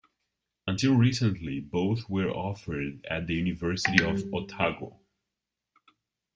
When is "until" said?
0.65-0.95